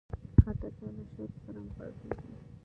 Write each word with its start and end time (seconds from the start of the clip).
خټکی 0.43 0.87
له 0.95 1.03
شاتو 1.13 1.37
سره 1.45 1.57
هم 1.61 1.67
خوړل 1.73 1.93
کېږي. 1.99 2.33